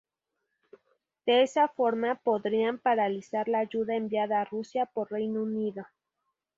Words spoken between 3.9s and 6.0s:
enviada a Rusia por Reino Unido.